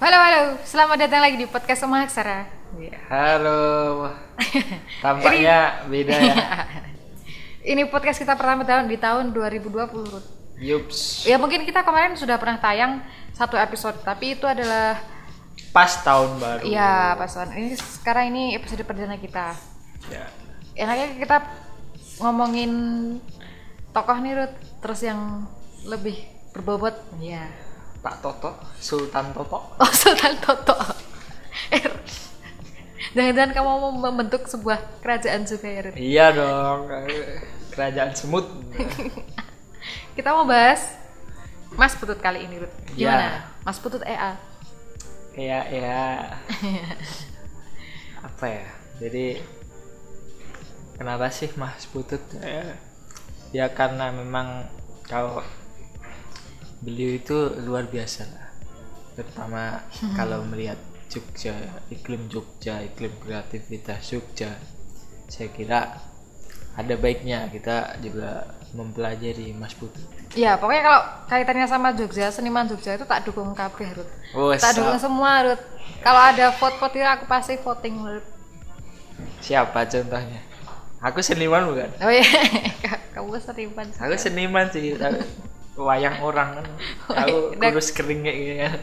Halo, 0.00 0.16
halo. 0.16 0.42
Selamat 0.64 0.96
datang 0.96 1.20
lagi 1.20 1.36
di 1.36 1.44
podcast 1.44 1.84
Oma 1.84 2.08
Aksara. 2.08 2.48
Ya, 2.80 2.96
Halo. 3.12 4.08
Tampaknya 5.04 5.84
beda 5.92 6.16
ya. 6.16 6.36
Ini 7.76 7.84
podcast 7.92 8.16
kita 8.16 8.32
pertama 8.32 8.64
tahun 8.64 8.88
di 8.88 8.96
tahun 8.96 9.36
2020. 9.36 9.68
Ruth. 9.92 10.28
Yups. 10.56 11.28
Ya 11.28 11.36
mungkin 11.36 11.68
kita 11.68 11.84
kemarin 11.84 12.16
sudah 12.16 12.40
pernah 12.40 12.56
tayang 12.56 13.04
satu 13.36 13.56
episode, 13.60 14.00
tapi 14.00 14.36
itu 14.36 14.44
adalah 14.48 14.96
Pas 15.70 15.92
tahun 16.00 16.40
baru. 16.40 16.62
ya 16.64 17.12
pasan. 17.20 17.52
Ini 17.52 17.76
sekarang 17.76 18.32
ini 18.32 18.56
episode 18.56 18.80
perdana 18.88 19.20
kita. 19.20 19.52
Ya. 20.08 20.24
Enaknya 20.76 21.06
kita 21.20 21.36
ngomongin 22.20 22.72
tokoh 23.92 24.16
nih 24.20 24.32
Ruth, 24.40 24.56
terus 24.80 25.00
yang 25.04 25.44
lebih 25.84 26.16
berbobot. 26.56 26.96
Ya. 27.20 27.44
Pak 28.00 28.14
Toto, 28.20 28.50
Sultan 28.80 29.32
Toto. 29.36 29.58
Oh, 29.82 29.92
Sultan 29.92 30.34
Toto. 30.40 30.76
Eh, 31.70 31.82
Jangan-jangan 33.10 33.50
kamu 33.52 33.68
mau 33.68 33.90
membentuk 33.90 34.46
sebuah 34.46 34.78
kerajaan 35.02 35.42
juga 35.42 35.66
ya? 35.66 35.80
Iya 35.98 36.26
dong. 36.30 36.86
Kerajaan 37.74 38.14
semut. 38.14 38.46
Kita 40.16 40.30
mau 40.30 40.46
bahas 40.46 40.94
Mas 41.74 41.94
Putut 41.98 42.18
kali 42.22 42.46
ini, 42.46 42.62
Ruth. 42.62 42.70
Ya. 42.94 43.10
Gimana? 43.10 43.28
Mas 43.66 43.78
Putut 43.82 44.02
EA. 44.06 44.38
Kayak 45.34 45.64
ya. 45.74 46.02
Apa 48.22 48.46
ya? 48.46 48.66
Jadi 49.00 49.40
kenapa 50.94 51.32
sih 51.32 51.50
Mas 51.56 51.84
Putut? 51.88 52.20
Eh, 52.40 52.74
Ya 53.50 53.66
karena 53.66 54.14
memang 54.14 54.70
kalau 55.10 55.42
beliau 56.80 57.16
itu 57.16 57.38
luar 57.64 57.86
biasa 57.88 58.24
lah. 58.28 58.48
Terutama 59.16 59.84
kalau 60.16 60.44
melihat 60.48 60.80
Jogja, 61.10 61.52
iklim 61.92 62.30
Jogja, 62.32 62.80
iklim 62.80 63.12
kreativitas 63.20 64.08
Jogja. 64.08 64.56
Saya 65.28 65.52
kira 65.52 66.00
ada 66.78 66.94
baiknya 66.96 67.50
kita 67.52 68.00
juga 68.00 68.46
mempelajari 68.72 69.50
Mas 69.52 69.74
Putut. 69.74 70.06
Ya, 70.38 70.54
pokoknya 70.54 70.82
kalau 70.86 71.00
kaitannya 71.26 71.66
sama 71.66 71.90
Jogja, 71.90 72.30
seniman 72.30 72.70
Jogja 72.70 72.94
itu 72.94 73.02
tak 73.02 73.26
dukung 73.26 73.50
kabeh, 73.50 73.90
Ruth. 73.98 74.12
Oh, 74.30 74.54
tak 74.54 74.78
dukung 74.78 74.94
semua, 75.02 75.42
Ruth. 75.42 75.64
Kalau 76.06 76.22
ada 76.22 76.54
vote-vote 76.54 76.94
itu 76.94 77.06
aku 77.06 77.24
pasti 77.26 77.58
voting, 77.58 77.98
Ruth. 78.06 78.28
siapa 79.42 79.84
contohnya? 79.84 80.40
Aku 81.02 81.18
seniman 81.24 81.66
bukan? 81.66 81.90
Oh 82.04 82.12
iya, 82.12 82.24
kamu 83.16 83.36
seniman. 83.42 83.88
Aku 83.98 84.14
seniman 84.14 84.70
sih, 84.70 84.94
tapi 84.94 85.26
wayang 85.76 86.18
orang 86.20 86.48
kan. 86.58 86.66
Aku 87.24 87.54
Wayang. 87.54 87.72
kurus 87.74 87.90
kering 87.90 88.20
kayak 88.22 88.38
gini 88.38 88.54
kan. 88.64 88.80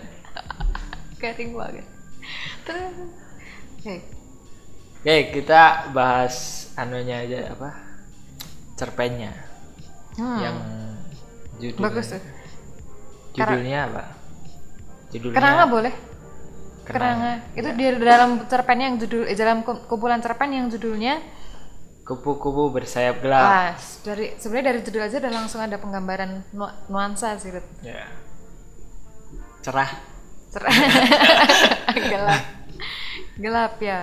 Garing 1.18 1.52
banget. 1.52 1.86
Terus, 2.64 2.94
oke. 3.80 3.96
Oke, 4.98 5.16
kita 5.34 5.62
bahas 5.92 6.36
anunya 6.76 7.24
aja 7.24 7.56
apa? 7.56 7.70
Cerpennya 8.76 9.32
Hmm. 10.18 10.42
yang 10.42 10.58
judulnya. 11.62 11.86
Bagus 11.86 12.06
tuh. 12.10 12.24
Judulnya 13.34 13.80
apa? 13.86 14.04
Judulnya 15.14 15.38
Kenanga 15.38 15.66
boleh? 15.70 15.94
Kenanga. 16.84 17.46
Kenanga. 17.54 17.54
Itu 17.54 17.70
di 17.78 17.86
dalam 18.02 18.32
cerpen 18.50 18.80
yang 18.82 18.94
judul 18.98 19.30
eh, 19.30 19.38
dalam 19.38 19.62
kum- 19.62 19.86
kumpulan 19.86 20.18
cerpen 20.18 20.50
yang 20.50 20.66
judulnya 20.74 21.22
Kupu-kupu 22.08 22.72
bersayap 22.72 23.20
gelap. 23.20 23.44
ah, 23.44 23.70
dari 24.02 24.32
sebenarnya 24.34 24.72
dari 24.72 24.80
judul 24.80 25.04
aja 25.04 25.20
udah 25.20 25.34
langsung 25.34 25.60
ada 25.60 25.76
penggambaran 25.76 26.40
nu- 26.50 26.76
nuansa 26.88 27.36
sih, 27.36 27.52
Ruth. 27.52 27.68
Ya. 27.84 28.08
Cerah. 29.60 29.92
Cer- 30.48 30.72
gelap. 32.16 32.44
Gelap 33.36 33.74
ya. 33.78 34.00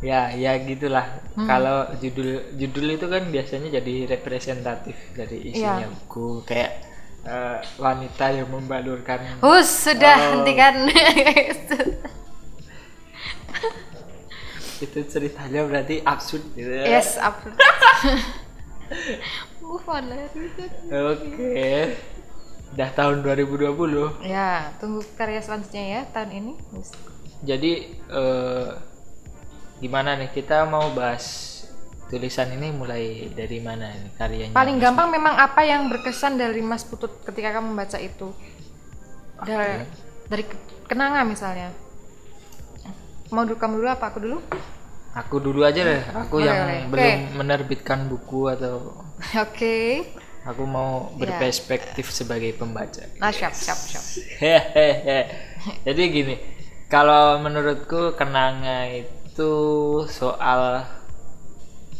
Ya, 0.00 0.32
ya 0.32 0.58
gitulah. 0.58 1.06
Hmm. 1.36 1.46
Kalau 1.46 1.86
judul 1.96 2.56
judul 2.56 2.98
itu 2.98 3.06
kan 3.06 3.22
biasanya 3.28 3.78
jadi 3.78 4.10
representatif 4.10 4.96
dari 5.14 5.54
isinya 5.54 5.86
Iya. 5.86 5.92
buku 5.94 6.42
kayak 6.42 6.72
eh, 7.20 7.58
wanita 7.76 8.26
yang 8.32 8.48
membalurkan 8.48 9.38
Hus, 9.38 9.68
sudah 9.86 10.16
Oh. 10.18 10.42
hentikan. 10.42 10.88
itu 14.80 14.98
ceritanya 15.04 15.68
berarti 15.68 16.00
absurd 16.00 16.44
gitu 16.56 16.72
ya. 16.72 16.98
yes, 16.98 17.16
absurd. 17.16 17.56
Move 19.62 19.86
on 19.86 20.04
lah. 20.10 20.26
Oke. 21.14 21.94
Udah 22.74 22.90
tahun 22.90 23.22
2020. 23.22 24.26
Ya, 24.26 24.74
tunggu 24.78 25.02
karya 25.14 25.42
selanjutnya 25.42 25.82
ya 25.82 26.00
tahun 26.10 26.30
ini. 26.34 26.52
Jadi 27.46 27.72
eh, 27.96 28.68
gimana 29.78 30.18
nih 30.18 30.30
kita 30.34 30.66
mau 30.66 30.90
bahas 30.90 31.46
tulisan 32.10 32.50
ini 32.50 32.74
mulai 32.74 33.30
dari 33.30 33.62
mana 33.62 33.94
nih 33.94 34.10
karyanya? 34.18 34.54
Paling 34.54 34.76
gampang 34.82 35.08
memang 35.14 35.38
apa 35.38 35.62
yang 35.62 35.86
berkesan 35.86 36.34
dari 36.34 36.58
Mas 36.60 36.82
Putut 36.82 37.22
ketika 37.22 37.54
kamu 37.54 37.74
membaca 37.74 37.98
itu. 38.02 38.34
Dari, 39.40 39.86
dari 40.26 40.44
ke- 40.44 40.60
kenanga 40.90 41.22
misalnya. 41.22 41.70
Mau 43.30 43.46
dulu 43.46 43.56
kamu 43.56 43.74
dulu 43.78 43.88
apa 43.88 44.04
aku 44.10 44.18
dulu? 44.18 44.38
Aku 45.10 45.36
dulu 45.38 45.60
aja 45.62 45.82
deh. 45.82 46.02
Aku 46.26 46.38
Boleh, 46.38 46.46
yang 46.46 46.60
boleh. 46.86 46.90
belum 46.90 47.18
menerbitkan 47.38 48.06
buku 48.06 48.46
atau 48.46 49.02
Oke. 49.38 50.06
aku 50.42 50.62
mau 50.64 51.10
berperspektif 51.14 52.10
sebagai 52.10 52.54
pembaca. 52.54 53.06
Nah, 53.18 53.30
siap, 53.30 53.50
siap, 53.52 53.76
siap. 53.76 54.04
Hehehe. 54.38 55.20
Jadi 55.82 56.02
gini, 56.08 56.34
kalau 56.86 57.38
menurutku 57.38 58.14
kenanga 58.14 58.86
itu 58.88 59.52
soal 60.06 60.86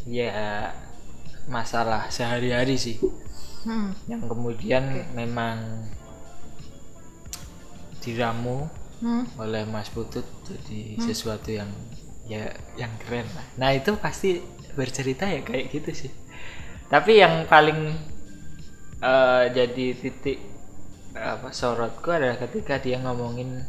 ya 0.07 0.71
masalah 1.47 2.09
sehari-hari 2.09 2.75
sih, 2.75 2.97
Hmm. 3.61 3.93
yang 4.09 4.25
kemudian 4.25 5.05
memang 5.13 5.85
diramu 8.01 8.65
Hmm. 9.01 9.25
oleh 9.41 9.65
Mas 9.65 9.89
Putut 9.89 10.29
jadi 10.45 11.01
sesuatu 11.01 11.49
yang 11.49 11.73
ya 12.29 12.53
yang 12.77 12.93
keren 13.01 13.25
lah. 13.33 13.47
Nah 13.57 13.73
itu 13.73 13.97
pasti 13.97 14.45
bercerita 14.77 15.25
ya 15.25 15.41
kayak 15.41 15.73
gitu 15.73 15.91
sih. 16.07 16.13
Tapi 16.93 17.19
yang 17.19 17.49
paling 17.49 17.97
eh, 19.01 19.45
jadi 19.57 19.87
titik 19.97 20.39
apa 21.17 21.51
sorotku 21.51 22.13
adalah 22.13 22.39
ketika 22.39 22.79
dia 22.79 23.03
ngomongin 23.03 23.65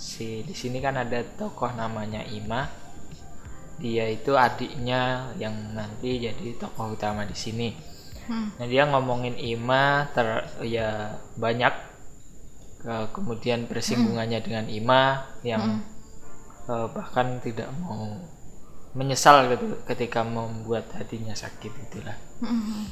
si 0.00 0.40
di 0.46 0.54
sini 0.56 0.80
kan 0.80 0.96
ada 0.96 1.20
tokoh 1.34 1.74
namanya 1.74 2.22
Ima. 2.24 2.70
Dia 3.76 4.08
itu 4.08 4.32
adiknya 4.32 5.34
yang 5.36 5.76
nanti 5.76 6.16
jadi 6.16 6.56
tokoh 6.56 6.96
utama 6.96 7.26
di 7.28 7.36
sini. 7.36 7.74
Hmm. 8.30 8.54
Nah 8.56 8.66
dia 8.70 8.86
ngomongin 8.86 9.34
Ima 9.34 10.08
ter 10.14 10.46
ya 10.64 11.20
banyak 11.36 11.95
ke- 12.76 13.08
kemudian 13.12 13.64
persinggungannya 13.66 14.40
dengan 14.40 14.66
Ima 14.68 15.02
yang 15.42 15.80
eh, 16.66 16.86
bahkan 16.92 17.38
tidak 17.40 17.70
mau 17.80 18.16
menyesal 18.96 19.52
gitu 19.52 19.76
ketika 19.84 20.24
membuat 20.24 20.88
hatinya 20.96 21.36
sakit 21.36 21.72
itulah. 21.88 22.16
Hmm. 22.40 22.88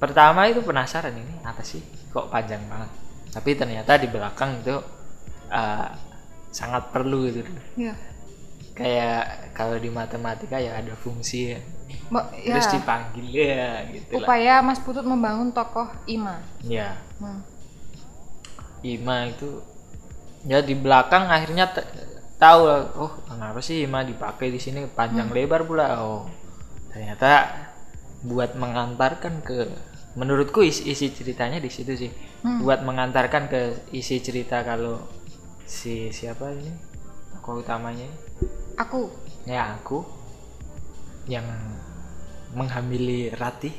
Pertama 0.00 0.48
itu 0.48 0.64
penasaran 0.64 1.12
ini 1.12 1.44
apa 1.44 1.60
sih 1.60 1.82
kok 2.08 2.30
panjang 2.32 2.62
banget. 2.70 2.90
Tapi 3.30 3.50
ternyata 3.54 3.98
di 4.00 4.08
belakang 4.08 4.62
itu 4.62 4.76
eh, 5.50 5.88
sangat 6.50 6.88
perlu 6.94 7.28
gitu. 7.28 7.50
Ya. 7.76 7.94
Kayak 8.74 9.52
kalau 9.52 9.76
di 9.76 9.92
matematika 9.92 10.56
ya 10.56 10.78
ada 10.80 10.94
fungsi 10.96 11.52
ya. 11.52 11.60
Mbak, 12.10 12.26
ya. 12.42 12.54
Terus 12.56 12.70
dipanggil 12.74 13.26
ya 13.28 13.68
gitu 13.90 14.18
lah. 14.18 14.26
Upaya 14.26 14.54
Mas 14.62 14.80
Putut 14.80 15.04
membangun 15.04 15.50
tokoh 15.52 15.90
Ima. 16.06 16.40
Ya. 16.64 16.96
Hmm. 17.20 17.42
Ima 18.80 19.28
itu 19.28 19.60
ya 20.48 20.64
di 20.64 20.72
belakang 20.72 21.28
akhirnya 21.28 21.68
tahu 22.40 22.62
oh 22.96 23.12
kenapa 23.28 23.60
sih 23.60 23.84
Ima 23.84 24.00
dipakai 24.00 24.48
di 24.48 24.56
sini 24.56 24.88
panjang 24.88 25.28
lebar 25.28 25.68
pula 25.68 26.00
oh 26.00 26.24
ternyata 26.90 27.48
buat 28.24 28.56
mengantarkan 28.56 29.40
ke 29.44 29.68
menurutku 30.16 30.60
isi, 30.64 30.90
isi 30.90 31.12
ceritanya 31.12 31.60
di 31.60 31.70
situ 31.70 31.94
sih 31.96 32.12
Hmm. 32.40 32.64
buat 32.64 32.80
mengantarkan 32.88 33.52
ke 33.52 33.62
isi 33.92 34.16
cerita 34.24 34.64
kalau 34.64 34.96
si 35.68 36.08
siapa 36.08 36.48
ini 36.56 36.72
tokoh 37.36 37.60
utamanya 37.60 38.08
Aku. 38.80 39.12
ya 39.44 39.76
aku 39.76 40.00
yang 41.28 41.44
menghamili 42.56 43.28
Ratih. 43.36 43.72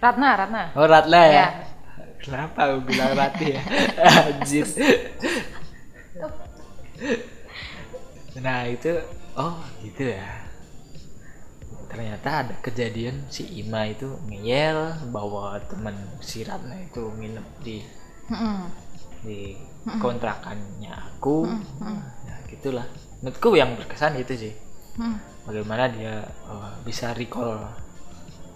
Ratna, 0.00 0.40
Ratna. 0.40 0.62
Oh 0.72 0.88
Ratna 0.88 1.20
ya. 1.20 1.34
Ya. 1.36 1.46
Kenapa 2.18 2.74
aku 2.74 2.78
bilang 2.90 3.14
Ratih 3.14 3.56
ya? 3.56 3.62
Anjir. 4.28 4.66
nah 8.38 8.66
itu 8.66 8.92
oh 9.34 9.58
gitu 9.82 10.14
ya. 10.14 10.26
Ternyata 11.88 12.28
ada 12.44 12.54
kejadian 12.60 13.26
si 13.32 13.48
Ima 13.58 13.88
itu 13.88 14.06
ngeyel 14.28 15.08
bawa 15.08 15.56
teman 15.66 15.96
si 16.20 16.44
Ratna 16.44 16.76
itu 16.76 17.00
nginep 17.16 17.46
di 17.64 17.80
di 19.24 19.56
kontrakannya 19.98 20.92
aku 20.94 21.48
ya 22.28 22.36
gitulah 22.46 22.86
menurutku 23.18 23.56
yang 23.56 23.74
berkesan 23.74 24.20
itu 24.20 24.34
sih 24.36 24.54
Mm. 24.98 25.14
bagaimana 25.46 25.86
dia 25.94 26.26
oh, 26.50 26.74
bisa 26.82 27.14
recall 27.14 27.70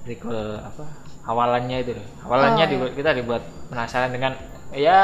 recall 0.03 0.59
apa 0.59 1.02
awalannya 1.23 1.77
itu 1.81 1.93
loh 1.95 2.07
awalannya 2.23 2.65
Oh, 2.65 2.71
dibuat- 2.71 2.95
kita 2.95 3.11
dibuat 3.13 3.43
penasaran 3.69 4.11
dengan 4.11 4.33
ya 4.71 4.99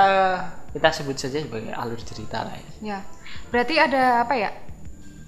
kita 0.68 0.88
sebut 0.90 1.16
saja 1.16 1.38
sebagai 1.38 1.72
alur 1.72 1.98
cerita 1.98 2.42
lah 2.42 2.54
ya 2.54 2.68
Ya, 2.80 2.98
berarti 3.48 3.74
ada 3.76 4.22
apa 4.22 4.34
ya? 4.34 4.50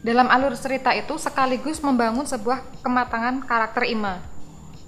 Dalam 0.01 0.27
alur 0.27 0.57
cerita 0.57 0.93
itu 0.93 1.13
sekaligus 1.17 1.81
membangun 1.81 2.25
sebuah 2.25 2.81
kematangan 2.81 3.45
karakter 3.45 3.85
Ima. 3.85 4.21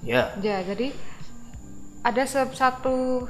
ya 0.01 0.33
Ya, 0.39 0.61
jadi 0.61 0.89
ada 2.01 2.23
satu 2.25 3.29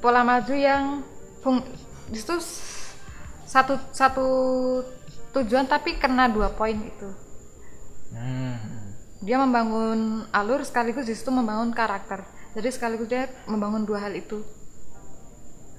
pola 0.00 0.20
maju 0.20 0.52
yang 0.52 1.00
fung, 1.40 1.60
itu 2.08 2.34
satu 3.44 3.78
satu 3.90 4.26
tujuan 5.32 5.64
tapi 5.64 5.96
kena 5.96 6.26
dua 6.26 6.50
poin 6.50 6.76
itu. 6.76 7.08
hmm. 8.10 8.83
Dia 9.24 9.40
membangun 9.40 10.00
alur 10.30 10.60
sekaligus 10.62 11.08
di 11.08 11.14
situ 11.16 11.32
membangun 11.32 11.72
karakter. 11.72 12.22
Jadi 12.54 12.68
sekaligus 12.70 13.08
dia 13.08 13.26
membangun 13.48 13.82
dua 13.82 14.04
hal 14.04 14.14
itu. 14.14 14.44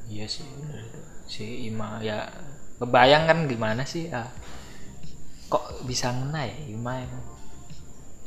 iya 0.05 0.29
sih 0.29 0.45
bener 0.45 0.85
itu. 0.85 0.99
si 1.25 1.45
Ima 1.65 1.97
ya 1.97 2.29
kebayang 2.77 3.25
kan 3.25 3.37
gimana 3.49 3.81
sih 3.81 4.05
ah, 4.13 4.29
kok 5.47 5.81
bisa 5.81 6.13
ngena 6.13 6.45
ya 6.45 6.57
Ima 6.69 7.01
emang 7.01 7.23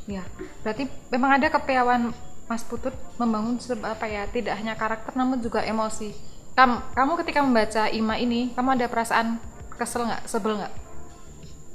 Ya, 0.08 0.24
berarti 0.64 0.88
memang 1.12 1.36
ada 1.36 1.52
kepiawan 1.52 2.16
Mas 2.48 2.64
Putut 2.64 2.90
membangun 3.14 3.60
apa 3.84 4.08
ya, 4.08 4.24
tidak 4.26 4.56
hanya 4.56 4.72
karakter 4.72 5.12
namun 5.12 5.36
juga 5.36 5.60
emosi. 5.60 6.16
Kamu, 6.56 6.96
kamu 6.96 7.12
ketika 7.20 7.44
membaca 7.44 7.92
Ima 7.92 8.16
ini, 8.16 8.48
kamu 8.56 8.74
ada 8.74 8.88
perasaan 8.88 9.36
kesel 9.76 10.08
nggak, 10.08 10.24
sebel 10.24 10.56
nggak? 10.56 10.72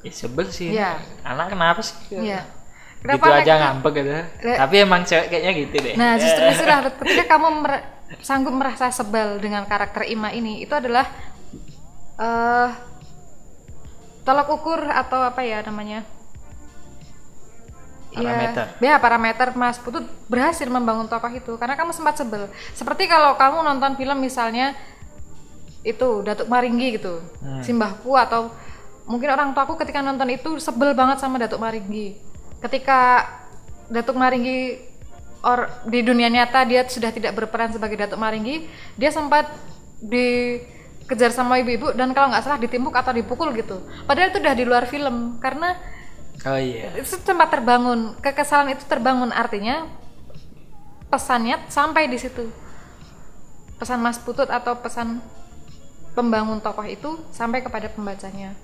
ya 0.01 0.11
sebel 0.11 0.51
sih 0.51 0.73
Iya. 0.73 0.99
anak 1.23 1.53
kenapa 1.53 1.79
sih 1.79 1.95
gitu 2.09 2.19
Kenapa 3.03 3.35
aja 3.35 3.51
anak- 3.51 3.61
ngambek 3.75 3.93
gitu 3.93 4.11
Le- 4.41 4.57
tapi 4.57 4.75
emang 4.79 5.01
cewek 5.03 5.27
kayaknya 5.27 5.51
gitu 5.53 5.75
deh 5.77 5.93
Nah, 5.93 6.11
justru 6.15 6.43
itulah 6.45 6.79
ketika 6.89 7.23
kamu 7.29 7.47
mer- 7.59 7.85
sanggup 8.19 8.53
merasa 8.53 8.87
sebel 8.89 9.37
dengan 9.37 9.65
karakter 9.65 10.05
Ima 10.05 10.29
ini, 10.29 10.61
itu 10.61 10.71
adalah 10.71 11.03
eh 12.15 12.69
tolak 14.23 14.47
ukur 14.47 14.79
atau 14.79 15.19
apa 15.19 15.41
ya 15.41 15.59
namanya? 15.61 16.05
Parameter. 18.13 18.65
Ya, 18.77 18.93
ya, 18.93 18.95
parameter 18.95 19.47
Mas 19.51 19.75
Putut 19.75 20.05
berhasil 20.29 20.63
membangun 20.63 21.09
tokoh 21.09 21.27
itu 21.29 21.57
karena 21.57 21.73
kamu 21.73 21.89
sempat 21.91 22.13
sebel. 22.13 22.45
Seperti 22.71 23.03
kalau 23.03 23.33
kamu 23.33 23.65
nonton 23.65 23.97
film 23.97 24.15
misalnya 24.15 24.77
itu 25.81 26.21
Datuk 26.21 26.45
Maringgi 26.45 26.95
gitu, 26.95 27.19
Hmm. 27.41 27.59
Simbahku 27.59 28.13
atau 28.13 28.53
mungkin 29.03 29.27
orang 29.27 29.51
tuaku 29.51 29.75
ketika 29.75 29.99
nonton 29.99 30.29
itu 30.29 30.55
sebel 30.57 30.93
banget 30.93 31.17
sama 31.17 31.35
Datuk 31.35 31.57
Maringgi. 31.57 32.15
Ketika 32.63 33.27
Datuk 33.91 34.15
Maringgi 34.15 34.79
or 35.43 35.67
di 35.83 35.99
dunia 35.99 36.31
nyata 36.31 36.63
dia 36.63 36.87
sudah 36.87 37.11
tidak 37.11 37.35
berperan 37.35 37.75
sebagai 37.75 37.99
Datuk 37.99 38.15
Maringgi, 38.15 38.63
dia 38.95 39.11
sempat 39.11 39.51
dikejar 39.99 41.35
sama 41.35 41.59
ibu-ibu 41.59 41.91
dan 41.91 42.15
kalau 42.15 42.31
nggak 42.31 42.43
salah 42.43 42.59
ditimbuk 42.59 42.95
atau 42.95 43.11
dipukul 43.11 43.51
gitu. 43.51 43.83
Padahal 44.07 44.31
itu 44.31 44.39
udah 44.39 44.55
di 44.55 44.63
luar 44.63 44.87
film 44.87 45.43
karena 45.43 45.75
oh 46.47 46.59
iya. 46.59 46.95
itu 46.95 47.19
sempat 47.19 47.51
terbangun. 47.51 48.15
Kekesalan 48.23 48.71
itu 48.71 48.87
terbangun 48.87 49.35
artinya 49.35 49.83
pesannya 51.11 51.59
sampai 51.67 52.07
di 52.07 52.15
situ. 52.15 52.47
Pesan 53.75 53.99
Mas 53.99 54.15
Putut 54.15 54.47
atau 54.47 54.79
pesan 54.79 55.19
pembangun 56.15 56.63
tokoh 56.63 56.87
itu 56.87 57.19
sampai 57.35 57.59
kepada 57.59 57.91
pembacanya 57.91 58.55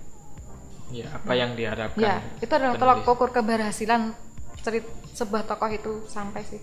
ya 0.90 1.08
apa 1.14 1.34
yang 1.38 1.54
diharapkan? 1.54 2.02
Ya 2.02 2.22
itu 2.42 2.52
adalah 2.52 2.76
tolak 2.78 3.06
penulis. 3.06 3.14
ukur 3.14 3.30
keberhasilan 3.30 4.02
cerit 4.62 4.86
sebuah 5.14 5.46
tokoh 5.46 5.70
itu 5.70 5.92
sampai 6.10 6.42
sih. 6.46 6.62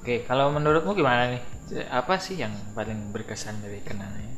Oke 0.00 0.24
kalau 0.24 0.52
menurutmu 0.52 0.96
gimana 0.96 1.36
nih? 1.36 1.42
Apa 1.88 2.20
sih 2.20 2.36
yang 2.36 2.52
paling 2.76 3.12
berkesan 3.12 3.56
dari 3.64 3.80
kenangannya 3.80 4.34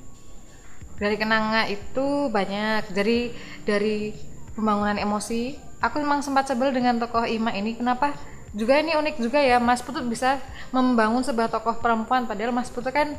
dari 0.96 1.16
kenanga 1.20 1.68
itu 1.68 2.28
banyak. 2.32 2.92
Jadi 2.92 3.32
dari 3.64 4.16
pembangunan 4.56 4.96
emosi. 4.96 5.56
Aku 5.84 6.00
memang 6.00 6.24
sempat 6.24 6.48
sebel 6.48 6.72
dengan 6.72 6.96
tokoh 6.96 7.28
Ima 7.28 7.52
ini. 7.52 7.76
Kenapa? 7.76 8.16
Juga 8.56 8.80
ini 8.80 8.96
unik 8.96 9.16
juga 9.20 9.38
ya. 9.40 9.60
Mas 9.60 9.84
Putut 9.84 10.02
bisa 10.08 10.40
membangun 10.72 11.20
sebuah 11.20 11.52
tokoh 11.52 11.78
perempuan 11.84 12.24
padahal 12.24 12.52
Mas 12.52 12.72
Putut 12.72 12.92
kan 12.92 13.14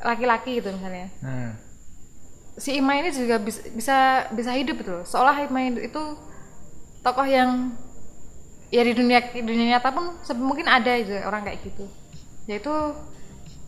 laki-laki 0.00 0.64
gitu 0.64 0.72
misalnya. 0.72 1.12
Hmm. 1.20 1.52
Si 2.60 2.76
Ima 2.76 2.92
ini 2.94 3.08
juga 3.10 3.40
bisa 3.40 3.64
bisa, 3.72 3.96
bisa 4.30 4.52
hidup 4.52 4.76
gitu 4.84 5.00
loh. 5.00 5.04
Seolah 5.08 5.48
Ima 5.48 5.64
itu 5.64 6.02
tokoh 7.00 7.24
yang 7.24 7.72
ya 8.70 8.84
di 8.84 8.92
dunia 8.92 9.18
di 9.32 9.42
dunia 9.42 9.76
nyata 9.76 9.90
pun 9.90 10.14
mungkin 10.38 10.68
ada 10.68 10.92
juga 11.00 11.24
orang 11.26 11.42
kayak 11.42 11.58
gitu. 11.64 11.88
Yaitu 12.46 12.70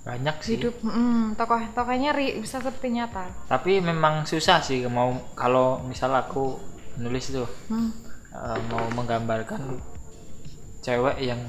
banyak 0.03 0.37
sih. 0.43 0.59
hidup 0.59 0.75
mm, 0.83 1.39
tokoh 1.39 1.62
tokohnya 1.73 2.11
ri- 2.12 2.37
bisa 2.37 2.61
seperti 2.61 2.93
nyata. 2.93 3.33
Tapi 3.49 3.81
memang 3.81 4.27
susah 4.27 4.61
sih 4.61 4.83
mau 4.87 5.15
kalau 5.33 5.81
misal 5.87 6.12
aku 6.12 6.59
nulis 7.00 7.33
itu 7.33 7.43
Hmm. 7.73 7.88
eh, 8.35 8.59
mau 8.69 8.85
menggambarkan 8.93 9.81
cewek 10.83 11.17
yang 11.23 11.41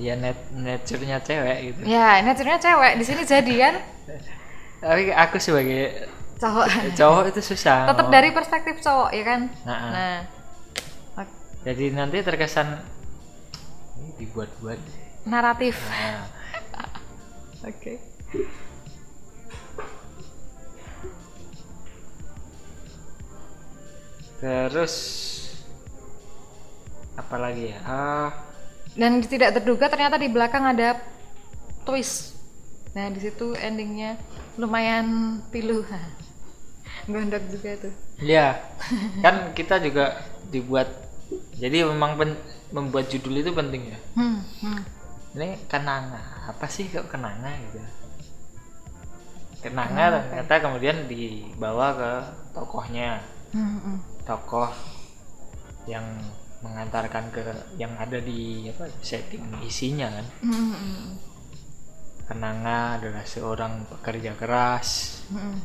ya 0.00 0.16
net 0.16 0.38
nature-nya 0.56 1.20
cewek 1.20 1.58
gitu. 1.74 1.80
Ya, 1.84 2.24
akhirnya 2.24 2.56
cewek. 2.56 2.92
Di 2.96 3.04
sini 3.04 3.22
jadi 3.26 3.54
kan 3.58 3.74
tapi 4.80 5.12
aku 5.12 5.36
sebagai 5.36 6.08
cowok. 6.36 6.66
cowok 6.96 7.24
itu 7.30 7.40
susah 7.44 7.84
Tetap 7.86 8.08
dari 8.08 8.32
perspektif 8.32 8.80
cowok 8.80 9.10
ya 9.12 9.24
kan. 9.24 9.40
Nah, 9.62 9.80
Nah, 9.90 10.16
ok- 11.16 11.36
jadi 11.62 11.84
nanti 11.92 12.16
terkesan 12.20 12.80
ini 13.98 14.10
dibuat-buat 14.18 14.80
naratif. 15.24 15.76
nah, 15.84 16.24
Oke. 17.68 18.00
terus 24.40 24.94
apa 27.14 27.36
lagi 27.36 27.68
ya 27.68 27.78
ah 27.84 28.30
Dan 28.90 29.22
tidak 29.22 29.54
terduga 29.54 29.86
ternyata 29.86 30.18
di 30.18 30.26
belakang 30.26 30.66
ada 30.66 30.98
twist. 31.86 32.34
Nah, 32.90 33.06
di 33.06 33.22
situ 33.22 33.54
endingnya 33.54 34.18
lumayan 34.60 35.06
pilu. 35.48 35.80
Gondok 37.08 37.42
juga 37.48 37.70
tuh. 37.80 37.94
ya 38.20 38.60
kan 39.24 39.56
kita 39.56 39.80
juga 39.80 40.20
dibuat 40.52 40.86
jadi 41.56 41.88
memang 41.88 42.20
pen- 42.20 42.42
membuat 42.68 43.08
judul 43.08 43.40
itu 43.40 43.50
penting 43.50 43.88
ya 43.88 43.98
Hmm, 44.12 44.44
hmm. 44.60 44.80
ini 45.34 45.56
kenanga 45.64 46.20
apa 46.44 46.68
sih 46.68 46.92
kok 46.92 47.08
kenanga 47.08 47.48
gitu 47.64 47.80
kenanga 49.60 50.20
ternyata 50.28 50.54
kemudian 50.60 51.08
dibawa 51.08 51.86
ke 51.96 52.10
tokohnya 52.52 53.24
Hmm, 53.50 53.80
hmm. 53.82 53.98
tokoh 54.22 54.70
yang 55.88 56.04
mengantarkan 56.60 57.32
ke 57.32 57.40
yang 57.74 57.90
ada 57.98 58.20
di 58.20 58.68
apa 58.68 58.86
setting 59.00 59.42
isinya 59.64 60.06
kan 60.06 60.26
Hmm, 60.44 60.70
hmm, 60.76 61.04
kenanga 62.30 63.02
adalah 63.02 63.26
seorang 63.26 63.90
pekerja 63.90 64.38
keras 64.38 65.20
hmm. 65.34 65.58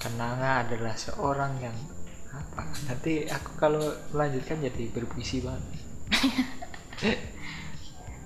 kenanga 0.00 0.64
adalah 0.64 0.96
seorang 0.96 1.52
yang 1.60 1.76
apa 2.32 2.64
nanti 2.88 3.28
aku 3.28 3.50
kalau 3.60 3.84
melanjutkan 4.16 4.64
jadi 4.64 4.88
berpuisi 4.90 5.44
banget 5.44 5.62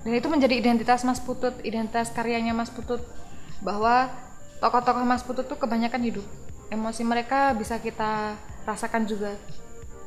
Dan 0.03 0.15
itu 0.15 0.27
menjadi 0.31 0.55
identitas 0.55 1.03
Mas 1.03 1.19
Putut, 1.19 1.59
identitas 1.67 2.11
karyanya 2.15 2.55
Mas 2.55 2.71
Putut 2.71 3.03
bahwa 3.59 4.07
tokoh-tokoh 4.63 5.03
Mas 5.03 5.23
Putut 5.27 5.43
tuh 5.43 5.59
kebanyakan 5.59 5.99
hidup. 6.07 6.25
Emosi 6.71 7.03
mereka 7.03 7.51
bisa 7.57 7.81
kita 7.81 8.37
rasakan 8.63 9.03
juga. 9.09 9.35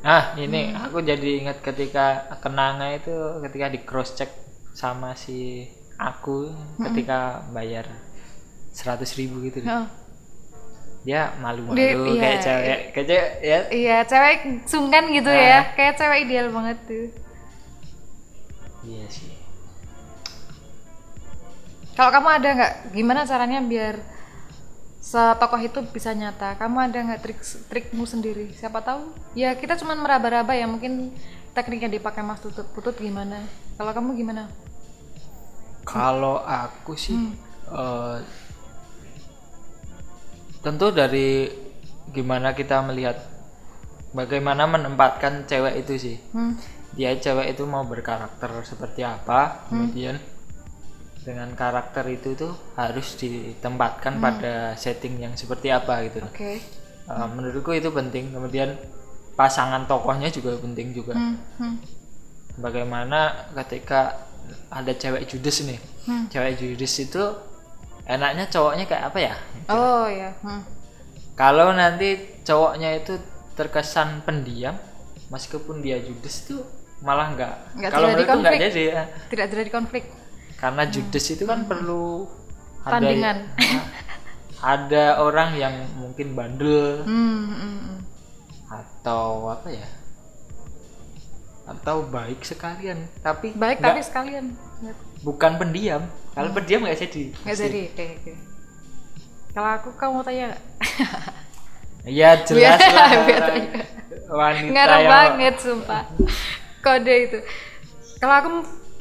ah 0.03 0.35
ini 0.35 0.75
aku 0.75 0.99
jadi 0.99 1.47
ingat 1.47 1.63
ketika 1.63 2.27
kenanga 2.43 2.91
itu 2.91 3.39
ketika 3.39 3.71
di 3.71 3.87
cross 3.87 4.19
check 4.19 4.35
sama 4.75 5.15
si 5.15 5.63
aku 5.95 6.51
ketika 6.81 7.21
bayar 7.51 7.87
seratus 8.71 9.13
ribu 9.15 9.43
gitu. 9.43 9.61
Heeh. 9.61 9.87
dia 11.03 11.35
malu-malu 11.37 11.75
iya. 11.75 11.99
kayak 12.15 12.39
cewek 12.39 12.79
kayak 12.95 13.07
cewek 13.11 13.29
ya 13.43 13.59
Iya, 13.69 13.97
cewek 14.07 14.37
sungkan 14.65 15.11
gitu 15.11 15.27
Ah. 15.27 15.35
ya. 15.35 15.61
Kayak 15.75 15.95
cewek 15.99 16.19
ideal 16.25 16.47
banget 16.49 16.79
tuh. 16.87 17.07
iya 18.83 19.03
sih 19.09 19.35
Kalau 21.93 22.09
kamu 22.09 22.29
ada 22.33 22.49
nggak 22.55 22.75
gimana 22.95 23.21
caranya 23.23 23.61
biar 23.61 24.01
setokoh 24.97 25.59
itu 25.59 25.83
bisa 25.91 26.15
nyata? 26.15 26.55
Kamu 26.57 26.79
ada 26.81 26.99
nggak 27.03 27.21
trik 27.21 27.41
trikmu 27.69 28.07
sendiri? 28.07 28.49
Siapa 28.55 28.81
tahu? 28.81 29.13
Ya 29.35 29.53
kita 29.53 29.75
cuman 29.77 29.99
meraba-raba 29.99 30.55
ya 30.55 30.65
mungkin 30.65 31.13
teknik 31.53 31.83
yang 31.83 31.93
dipakai 31.93 32.23
Mas 32.23 32.41
Tutut 32.41 32.65
Putut 32.73 32.97
gimana? 32.97 33.43
Kalau 33.77 33.93
kamu 33.93 34.17
gimana? 34.17 34.49
Kalau 35.83 36.39
aku 36.39 36.95
sih 36.95 37.15
Hmm. 37.15 37.35
eh, 37.69 38.19
tentu 40.63 40.91
dari 40.91 41.51
gimana 42.09 42.53
kita 42.53 42.83
melihat 42.83 43.19
bagaimana 44.13 44.69
menempatkan 44.69 45.45
cewek 45.45 45.83
itu 45.83 45.95
sih 45.99 46.17
Hmm. 46.31 46.55
dia 46.93 47.17
cewek 47.17 47.57
itu 47.57 47.65
mau 47.65 47.83
berkarakter 47.83 48.53
seperti 48.63 49.03
apa 49.03 49.65
kemudian 49.67 50.21
dengan 51.23 51.55
karakter 51.55 52.03
itu 52.11 52.35
tuh 52.35 52.51
harus 52.75 53.15
ditempatkan 53.15 54.19
pada 54.19 54.75
setting 54.75 55.19
yang 55.19 55.33
seperti 55.33 55.71
apa 55.71 56.03
gitu 56.05 56.19
Oke. 56.21 56.59
Uh, 57.03 57.27
menurutku 57.29 57.71
itu 57.73 57.91
penting 57.91 58.31
kemudian 58.31 58.75
pasangan 59.33 59.87
tokohnya 59.87 60.29
juga 60.29 60.55
penting 60.57 60.93
juga 60.93 61.15
Hmm. 61.15 61.39
Hmm. 61.59 61.77
bagaimana 62.55 63.49
ketika 63.57 64.29
ada 64.69 64.93
cewek 64.93 65.27
judes 65.27 65.63
nih 65.63 65.81
Hmm. 66.03 66.27
cewek 66.27 66.59
judes 66.59 66.95
itu 66.99 67.23
enaknya 68.05 68.47
cowoknya 68.47 68.85
kayak 68.85 69.05
apa 69.09 69.19
ya 69.21 69.35
Oh 69.69 70.05
ya. 70.05 70.35
Hmm. 70.43 70.63
kalau 71.33 71.71
nanti 71.71 72.17
cowoknya 72.43 72.99
itu 72.99 73.15
terkesan 73.53 74.23
pendiam 74.23 74.75
meskipun 75.29 75.79
dia 75.79 75.97
judes 75.99 76.45
tuh 76.45 76.67
malah 77.01 77.31
nggak 77.31 77.55
kalau 77.89 78.09
terjadi 78.09 78.15
menurutku 78.19 78.35
nggak 78.37 78.53
konflik. 78.53 78.67
jadi 78.69 78.83
ya. 78.89 79.03
Tidak 79.29 79.47
terjadi 79.47 79.71
konflik. 79.71 80.05
karena 80.57 80.83
judes 80.87 81.27
itu 81.29 81.43
kan 81.43 81.61
perlu 81.65 82.27
ada 82.83 82.99
Tandingan. 82.99 83.39
ada 84.61 85.05
orang 85.19 85.55
yang 85.55 85.75
mungkin 85.97 86.35
bandel 86.35 87.03
Hmm. 87.03 87.47
hmm, 87.47 87.79
hmm. 87.79 87.99
atau 88.69 89.51
apa 89.51 89.69
ya 89.69 89.87
atau 91.65 92.03
baik 92.05 92.43
sekalian 92.43 93.07
tapi 93.19 93.53
Baik 93.53 93.79
nggak- 93.79 93.87
tapi 93.89 94.01
sekalian. 94.03 94.45
bukan 95.21 95.53
pendiam 95.57 96.03
kalau 96.31 96.51
pendiam 96.51 96.83
nggak 96.83 96.99
jadi 97.01 97.23
Nggak 97.39 97.57
jadi. 97.57 97.81
Oke. 97.89 98.07
oke. 98.17 98.33
Kalau 99.53 99.71
aku 99.71 99.89
kamu 99.93 100.13
mau 100.13 100.25
tanya? 100.25 100.49
Iya 102.03 102.41
jelas 102.49 102.81
Biar- 102.81 102.91
lah 102.91 103.11
biar 103.23 103.43
wanita 104.27 104.71
Ngarep 104.71 104.97
yang 104.97 105.13
banget 105.13 105.55
sumpah. 105.61 106.03
Kode 106.81 107.15
itu. 107.23 107.39
Kalau 108.17 108.35
aku 108.35 108.49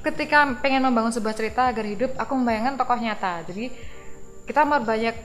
ketika 0.03 0.43
pengen 0.59 0.83
membangun 0.83 1.09
sebuah 1.09 1.31
cerita 1.31 1.65
agar 1.65 1.81
hidup, 1.83 2.11
aku 2.13 2.35
membayangkan 2.35 2.75
tokoh 2.75 2.99
nyata. 2.99 3.41
Jadi 3.43 3.71
kita 4.43 4.61
banyak 4.67 5.15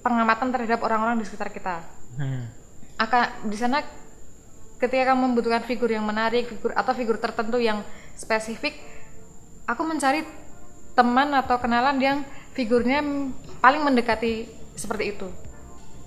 pengamatan 0.00 0.48
terhadap 0.50 0.80
orang-orang 0.80 1.20
di 1.20 1.28
sekitar 1.28 1.52
kita. 1.52 1.84
Hmm. 2.16 2.48
Akan 2.96 3.22
di 3.44 3.54
sana 3.54 3.84
ketika 4.82 5.14
kamu 5.14 5.30
membutuhkan 5.30 5.62
figur 5.62 5.86
yang 5.94 6.02
menarik, 6.02 6.50
figur 6.50 6.74
atau 6.74 6.90
figur 6.90 7.14
tertentu 7.22 7.62
yang 7.62 7.86
spesifik, 8.18 8.74
aku 9.70 9.86
mencari 9.86 10.26
teman 10.98 11.30
atau 11.38 11.54
kenalan 11.62 12.02
yang 12.02 12.18
figurnya 12.50 12.98
paling 13.62 13.86
mendekati 13.86 14.50
seperti 14.74 15.14
itu. 15.14 15.30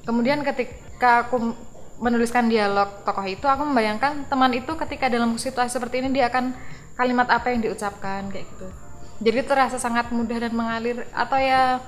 Kemudian 0.03 0.43
ketika 0.43 1.23
aku 1.25 1.55
menuliskan 2.03 2.51
dialog 2.51 3.01
tokoh 3.07 3.23
itu, 3.23 3.47
aku 3.47 3.63
membayangkan 3.63 4.27
teman 4.27 4.51
itu 4.51 4.75
ketika 4.75 5.07
dalam 5.07 5.39
situasi 5.39 5.71
seperti 5.71 6.03
ini 6.03 6.11
dia 6.11 6.27
akan 6.27 6.51
kalimat 6.99 7.31
apa 7.31 7.55
yang 7.55 7.63
diucapkan 7.63 8.27
kayak 8.27 8.43
gitu. 8.43 8.67
Jadi 9.23 9.39
terasa 9.47 9.79
sangat 9.79 10.11
mudah 10.11 10.35
dan 10.43 10.51
mengalir 10.51 11.07
atau 11.15 11.39
ya 11.39 11.79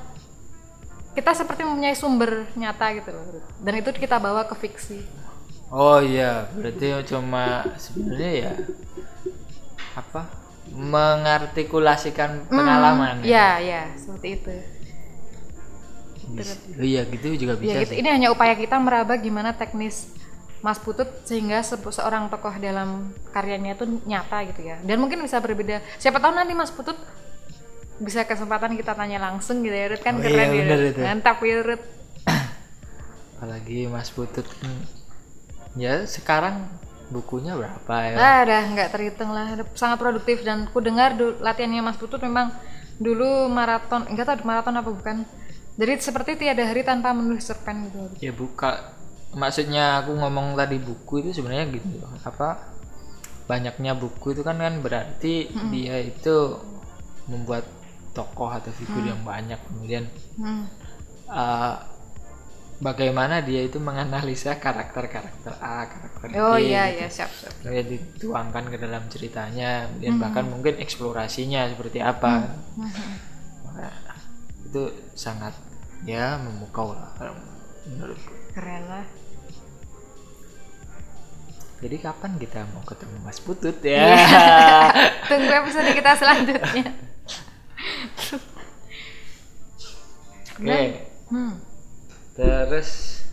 kita 1.11 1.35
seperti 1.35 1.67
mempunyai 1.67 1.97
sumber 1.99 2.47
nyata 2.55 2.95
gitu 2.95 3.11
loh. 3.11 3.43
Dan 3.59 3.83
itu 3.83 3.91
kita 3.91 4.15
bawa 4.15 4.47
ke 4.47 4.55
fiksi. 4.55 5.26
Oh 5.71 5.99
iya 5.99 6.47
berarti 6.55 6.85
cuma 7.11 7.63
sebenarnya 7.77 8.31
ya 8.43 8.51
apa 9.97 10.21
mengartikulasikan 10.67 12.45
pengalaman 12.51 13.23
ya 13.23 13.27
Ya, 13.27 13.47
ya, 13.59 13.81
seperti 13.97 14.27
itu. 14.37 14.51
Bis- 16.27 16.59
oh 16.75 16.83
iya 16.83 17.01
gitu 17.07 17.27
juga 17.39 17.55
bisa 17.55 17.79
Ya, 17.79 17.81
gitu. 17.87 17.91
sih. 17.95 17.97
Ini 18.03 18.09
hanya 18.11 18.27
upaya 18.35 18.53
kita 18.53 18.75
meraba 18.77 19.15
gimana 19.15 19.55
teknis 19.55 20.11
Mas 20.59 20.75
Putut 20.81 21.07
sehingga 21.23 21.63
se- 21.63 21.79
seorang 21.79 22.27
tokoh 22.27 22.51
dalam 22.59 23.13
karyanya 23.31 23.77
itu 23.79 23.85
nyata 24.03 24.43
gitu 24.51 24.61
ya. 24.67 24.75
Dan 24.83 24.99
mungkin 24.99 25.23
bisa 25.23 25.39
berbeda. 25.39 25.79
Siapa 26.01 26.19
tahu 26.19 26.33
nanti 26.35 26.51
Mas 26.57 26.73
Putut 26.73 26.97
bisa 27.97 28.21
kesempatan 28.29 28.77
kita 28.77 28.93
tanya 28.93 29.17
langsung 29.17 29.65
gitu 29.65 29.73
ya, 29.73 29.89
Rut 29.89 30.01
kan 30.05 30.15
Oh 30.17 30.21
keren 30.21 30.49
iya, 30.53 30.65
ya. 30.93 31.03
Mantap 31.15 31.41
ya, 31.41 31.55
Rut. 31.65 31.81
apalagi 33.37 33.85
Mas 33.89 34.09
Putut 34.11 34.45
hmm, 34.61 34.81
ya 35.77 36.03
sekarang 36.03 36.65
bukunya 37.07 37.55
berapa 37.55 37.95
ya 38.03 38.15
Ah, 38.17 38.41
dah 38.43 38.63
nggak 38.67 38.89
terhitung 38.91 39.31
lah. 39.31 39.47
Sangat 39.73 39.97
produktif 39.97 40.41
dan 40.41 40.67
ku 40.67 40.81
dengar 40.81 41.13
du- 41.13 41.39
latihannya 41.39 41.79
Mas 41.81 41.95
Putut 41.95 42.19
memang 42.19 42.51
dulu 42.97 43.47
maraton, 43.47 44.03
enggak 44.05 44.27
tahu 44.27 44.43
maraton 44.43 44.75
apa 44.75 44.89
bukan. 44.89 45.17
Jadi 45.77 45.93
seperti 46.01 46.31
tiada 46.35 46.65
hari 46.65 46.81
tanpa 46.81 47.13
menulis 47.13 47.45
cerpen 47.45 47.85
gitu. 47.85 48.01
ya 48.17 48.33
buka 48.33 48.97
maksudnya 49.31 50.01
aku 50.01 50.17
ngomong 50.17 50.57
tadi 50.57 50.81
buku 50.81 51.21
itu 51.21 51.29
sebenarnya 51.31 51.69
gitu 51.69 52.01
apa 52.25 52.57
banyaknya 53.45 53.93
buku 53.93 54.33
itu 54.33 54.41
kan 54.41 54.57
kan 54.57 54.81
berarti 54.81 55.45
dia 55.69 56.01
itu 56.01 56.57
membuat 57.27 57.63
tokoh 58.11 58.49
atau 58.49 58.73
figur 58.73 59.05
yang 59.05 59.21
banyak 59.21 59.59
kemudian 59.63 60.09
Hmm. 60.33 60.65
uh, 61.27 61.77
bagaimana 62.77 63.41
dia 63.41 63.61
itu 63.61 63.77
menganalisa 63.77 64.55
karakter-karakter 64.55 65.49
A 65.57 65.85
karakter 65.85 66.29
B 66.29 66.33
Oh 66.37 66.55
iya 66.55 66.87
gitu. 66.87 67.01
ya, 67.01 67.07
siap 67.09 67.31
siap. 67.31 67.53
kemudian 67.59 67.87
dituangkan 67.89 68.65
ke 68.67 68.77
dalam 68.77 69.03
ceritanya 69.07 69.87
kemudian 69.87 70.15
bahkan 70.17 70.45
mungkin 70.45 70.77
eksplorasinya 70.77 71.67
seperti 71.67 71.99
apa 71.99 72.53
Maka 73.63 73.89
itu 74.63 74.83
sangat 75.11 75.57
ya 76.03 76.37
memukau 76.37 76.93
lah 76.93 77.09
kalau 77.15 77.33
menurutku 77.87 78.29
Keren 78.53 78.83
lah. 78.85 79.05
jadi 81.77 81.97
kapan 81.99 82.37
kita 82.37 82.65
mau 82.71 82.81
ketemu 82.83 83.17
Mas 83.21 83.37
Putut 83.37 83.77
ya 83.81 84.17
Tunggu 85.29 85.51
episode 85.55 85.89
kita 85.91 86.13
selanjutnya. 86.13 86.93
oke 90.57 90.65
Hmm. 90.67 90.89
Terus 92.67 93.23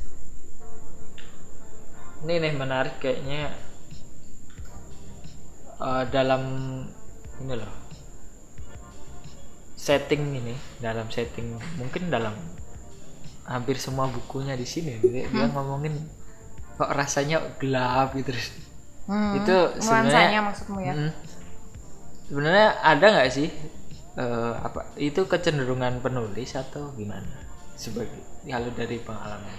ini 2.25 2.41
nih 2.41 2.53
menarik 2.57 2.97
kayaknya 3.03 3.53
eh, 5.83 6.05
dalam 6.09 6.43
ini 7.43 7.55
loh 7.59 7.73
setting 9.75 10.41
ini 10.41 10.55
dalam 10.81 11.11
setting 11.13 11.61
mungkin 11.77 12.09
dalam 12.09 12.33
hampir 13.45 13.77
semua 13.77 14.09
bukunya 14.09 14.57
di 14.57 14.65
sini 14.65 14.97
dia, 15.05 15.29
dia 15.29 15.47
ngomongin 15.53 16.01
kok 16.81 16.91
rasanya 16.95 17.43
gelap 17.61 18.17
gitu 18.17 18.33
Hmm. 19.05 19.37
itu 19.37 19.53
sebenarnya 19.85 20.41
maksudmu 20.41 20.81
ya. 20.81 20.97
Mm. 20.97 21.13
sebenarnya 22.25 22.69
ada 22.81 23.05
nggak 23.05 23.31
sih 23.37 23.53
eh, 24.17 24.53
apa 24.57 24.97
itu 24.97 25.29
kecenderungan 25.29 26.01
penulis 26.01 26.57
atau 26.57 26.89
gimana 26.97 27.29
sebagai 27.75 28.23
kalau 28.45 28.71
dari 28.77 28.97
pengalaman 29.03 29.53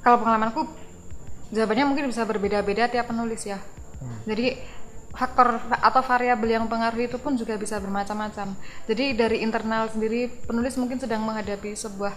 Kalau 0.00 0.16
pengalamanku 0.22 0.60
jawabannya 1.52 1.84
mungkin 1.86 2.06
bisa 2.08 2.24
berbeda-beda 2.24 2.88
tiap 2.88 3.10
penulis 3.10 3.44
ya. 3.44 3.60
Jadi 4.24 4.56
faktor 5.10 5.58
atau 5.68 6.00
variabel 6.00 6.56
yang 6.56 6.66
pengaruh 6.70 7.02
itu 7.04 7.18
pun 7.18 7.34
juga 7.34 7.58
bisa 7.58 7.76
bermacam-macam. 7.82 8.54
Jadi 8.86 9.18
dari 9.18 9.42
internal 9.42 9.90
sendiri 9.90 10.30
penulis 10.46 10.78
mungkin 10.78 11.02
sedang 11.02 11.20
menghadapi 11.26 11.74
sebuah 11.74 12.14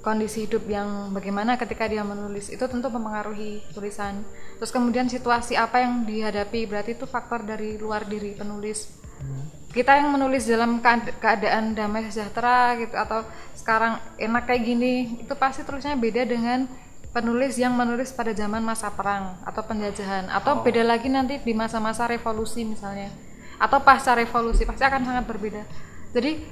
kondisi 0.00 0.48
hidup 0.48 0.64
yang 0.64 1.12
bagaimana 1.12 1.60
ketika 1.60 1.84
dia 1.84 2.00
menulis 2.00 2.48
itu 2.48 2.64
tentu 2.66 2.88
mempengaruhi 2.90 3.62
tulisan. 3.72 4.24
Terus 4.58 4.72
kemudian 4.72 5.06
situasi 5.06 5.54
apa 5.56 5.80
yang 5.80 6.04
dihadapi 6.04 6.66
berarti 6.66 6.96
itu 6.98 7.06
faktor 7.06 7.46
dari 7.46 7.78
luar 7.78 8.04
diri 8.08 8.34
penulis. 8.34 8.90
Kita 9.70 9.94
yang 9.94 10.10
menulis 10.10 10.44
dalam 10.44 10.82
kead- 10.82 11.14
keadaan 11.16 11.72
damai 11.72 12.02
sejahtera 12.04 12.74
gitu 12.76 12.94
atau 12.94 13.22
sekarang 13.54 14.02
enak 14.18 14.42
kayak 14.44 14.62
gini 14.64 14.92
itu 15.22 15.34
pasti 15.34 15.62
tulisnya 15.62 15.94
beda 15.94 16.26
dengan 16.26 16.66
penulis 17.10 17.54
yang 17.54 17.74
menulis 17.74 18.10
pada 18.10 18.30
zaman 18.30 18.62
masa 18.62 18.90
perang 18.90 19.38
atau 19.42 19.62
penjajahan 19.62 20.26
atau 20.28 20.58
beda 20.60 20.82
lagi 20.82 21.06
nanti 21.06 21.38
di 21.38 21.52
masa-masa 21.52 22.06
revolusi 22.06 22.62
misalnya 22.62 23.10
atau 23.58 23.78
pasca 23.78 24.14
revolusi 24.14 24.62
pasti 24.64 24.82
akan 24.82 25.02
sangat 25.04 25.24
berbeda. 25.26 25.62
Jadi 26.10 26.42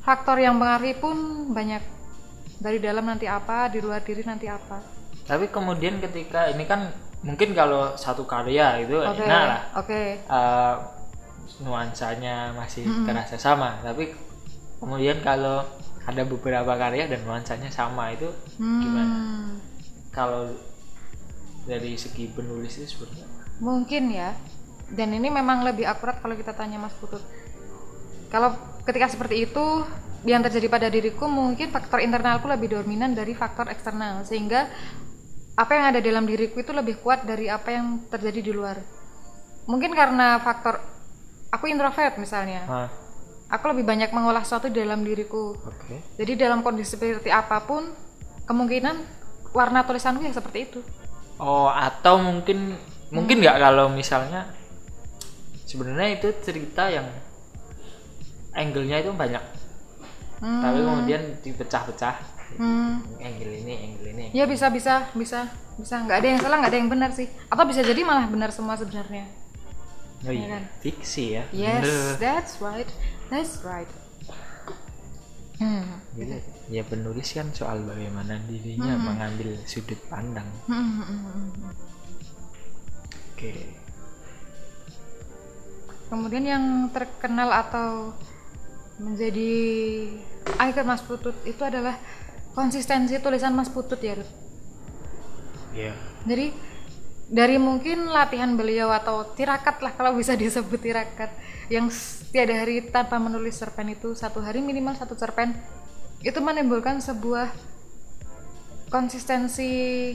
faktor 0.00 0.38
yang 0.38 0.54
mempengaruhi 0.54 0.94
pun 0.96 1.16
banyak 1.50 1.82
dari 2.56 2.78
dalam 2.78 3.04
nanti 3.04 3.26
apa, 3.26 3.66
di 3.68 3.82
luar 3.82 4.00
diri 4.00 4.22
nanti 4.22 4.46
apa. 4.46 4.94
tapi 5.26 5.50
kemudian 5.50 5.98
ketika 5.98 6.46
ini 6.46 6.62
kan 6.62 6.86
mungkin 7.20 7.50
kalau 7.50 7.98
satu 7.98 8.22
karya 8.22 8.78
itu 8.78 8.94
Oke, 8.94 9.26
enak 9.26 9.42
lah 9.42 9.60
oke. 9.74 10.00
eh, 10.22 10.74
nuansanya 11.62 12.52
masih 12.56 12.84
terasa 13.06 13.36
sama. 13.38 13.78
Tapi 13.82 14.12
kemudian 14.78 15.20
kalau 15.24 15.64
ada 16.06 16.22
beberapa 16.22 16.78
karya 16.78 17.10
dan 17.10 17.22
nuansanya 17.26 17.70
sama 17.72 18.14
itu 18.14 18.30
gimana? 18.58 19.14
Hmm, 19.14 19.48
kalau 20.14 20.50
dari 21.66 21.98
segi 21.98 22.30
penulis 22.30 22.78
itu 22.78 22.86
seperti 22.86 23.26
apa 23.26 23.36
mungkin 23.60 24.12
ya. 24.12 24.36
Dan 24.86 25.10
ini 25.18 25.26
memang 25.26 25.66
lebih 25.66 25.82
akurat 25.82 26.22
kalau 26.22 26.38
kita 26.38 26.54
tanya 26.54 26.78
Mas 26.78 26.94
Putut. 26.94 27.22
Kalau 28.30 28.54
ketika 28.86 29.10
seperti 29.10 29.50
itu, 29.50 29.82
yang 30.26 30.42
terjadi 30.46 30.66
pada 30.70 30.86
diriku 30.90 31.26
mungkin 31.26 31.70
faktor 31.74 32.02
internalku 32.02 32.46
lebih 32.46 32.78
dominan 32.78 33.14
dari 33.14 33.34
faktor 33.34 33.66
eksternal. 33.66 34.22
Sehingga 34.22 34.70
apa 35.58 35.72
yang 35.74 35.84
ada 35.90 36.00
dalam 36.02 36.22
diriku 36.22 36.62
itu 36.62 36.70
lebih 36.70 37.02
kuat 37.02 37.26
dari 37.26 37.50
apa 37.50 37.74
yang 37.74 38.06
terjadi 38.06 38.40
di 38.46 38.52
luar. 38.54 38.78
Mungkin 39.66 39.90
karena 39.98 40.38
faktor 40.38 40.78
aku 41.56 41.72
introvert 41.72 42.20
misalnya. 42.20 42.60
Ah, 42.68 42.88
aku 43.48 43.72
lebih 43.72 43.88
banyak 43.88 44.12
mengolah 44.12 44.44
sesuatu 44.44 44.68
di 44.68 44.78
dalam 44.84 45.02
diriku. 45.02 45.56
Oke. 45.56 46.04
Jadi 46.20 46.32
dalam 46.36 46.60
kondisi 46.60 46.94
seperti 46.94 47.32
apa 47.32 47.64
pun 47.64 47.88
kemungkinan 48.44 48.96
warna 49.56 49.82
tulisanku 49.88 50.22
ya 50.22 50.36
seperti 50.36 50.58
itu. 50.68 50.80
Oh 51.40 51.72
atau 51.72 52.20
mungkin 52.20 52.76
mungkin 53.08 53.40
nggak 53.40 53.56
kalau 53.56 53.88
misalnya 53.88 54.52
sebenarnya 55.64 56.20
itu 56.20 56.28
cerita 56.44 56.92
yang 56.92 57.08
angle-nya 58.52 59.00
itu 59.00 59.10
banyak. 59.16 59.44
Hmm. 60.36 60.60
tapi 60.60 60.84
kemudian 60.84 61.22
dipecah-pecah. 61.40 62.36
Hmm. 62.60 63.02
angle 63.18 63.52
ini 63.52 63.74
angle 63.74 64.06
ini 64.12 64.24
ya 64.36 64.44
bisa 64.44 64.68
bisa 64.68 65.08
bisa 65.16 65.48
bisa. 65.80 65.96
Nggak 66.04 66.18
ada 66.20 66.28
yang 66.28 66.40
salah 66.44 66.56
nggak 66.60 66.72
ada 66.76 66.78
yang 66.78 66.90
benar 66.92 67.10
sih. 67.16 67.26
Atau 67.48 67.64
bisa 67.64 67.80
jadi 67.80 68.04
malah 68.04 68.28
benar 68.28 68.52
semua 68.52 68.76
sebenarnya 68.76 69.45
oh 70.26 70.32
ya 70.32 70.38
iya 70.38 70.46
kan? 70.58 70.64
fiksi 70.82 71.24
ya 71.38 71.44
yes 71.54 71.82
Bener. 71.86 72.14
that's 72.18 72.54
right 72.58 72.90
that's 73.30 73.54
right 73.62 73.90
hmm. 75.62 75.86
Jadi, 76.16 76.36
ya 76.72 76.82
penulis 76.84 77.28
kan 77.32 77.48
soal 77.54 77.80
bagaimana 77.86 78.40
dirinya 78.50 78.96
mengambil 78.98 79.54
sudut 79.64 79.98
pandang 80.10 80.46
Hmm, 80.66 80.74
hmm, 80.74 81.04
hmm, 81.06 81.22
hmm. 81.24 81.72
oke 83.32 83.52
kemudian 86.06 86.44
yang 86.46 86.64
terkenal 86.94 87.50
atau 87.50 88.14
menjadi 88.96 89.52
ikon 90.56 90.86
Mas 90.86 91.02
Putut 91.04 91.34
itu 91.44 91.60
adalah 91.60 91.98
konsistensi 92.56 93.18
tulisan 93.20 93.52
Mas 93.52 93.68
Putut 93.68 94.00
ya 94.00 94.16
Ruth. 94.16 94.32
ya 95.76 95.92
Jadi 96.24 96.54
dari 97.26 97.58
mungkin 97.58 98.06
latihan 98.06 98.54
beliau 98.54 98.94
atau 98.94 99.26
tirakat 99.34 99.82
lah 99.82 99.92
kalau 99.98 100.14
bisa 100.14 100.38
disebut 100.40 100.78
tirakat. 100.78 101.30
Yang 101.66 102.22
tiada 102.30 102.54
hari 102.62 102.86
tanpa 102.86 103.18
menulis 103.18 103.58
cerpen 103.58 103.90
itu 103.90 104.14
satu 104.14 104.38
hari 104.38 104.62
minimal 104.62 104.94
satu 104.94 105.18
cerpen 105.18 105.50
itu 106.22 106.38
menimbulkan 106.38 107.02
sebuah 107.02 107.50
konsistensi 108.88 110.14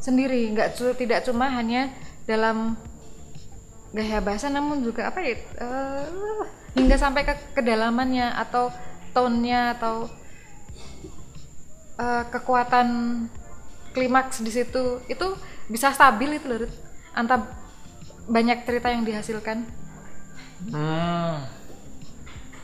sendiri. 0.00 0.48
Nggak 0.56 0.80
tidak 0.96 1.28
cuma 1.28 1.52
hanya 1.52 1.92
dalam 2.24 2.80
gaya 3.90 4.22
bahasa 4.22 4.46
namun 4.46 4.86
juga 4.86 5.10
apa 5.10 5.18
ya 5.18 5.34
eh, 5.34 6.06
hingga 6.78 6.94
sampai 6.94 7.26
ke 7.26 7.34
kedalamannya 7.58 8.38
atau 8.38 8.70
tone-nya 9.12 9.76
atau 9.76 10.08
eh, 12.00 12.24
kekuatan 12.32 12.88
klimaks 13.92 14.40
di 14.40 14.48
situ. 14.48 15.04
Itu 15.04 15.36
bisa 15.70 15.94
stabil 15.94 16.34
itu 16.34 16.46
loh 16.46 16.66
antara 17.14 17.46
banyak 18.26 18.62
cerita 18.62 18.90
yang 18.90 19.02
dihasilkan. 19.02 19.62
Hmm, 20.68 21.46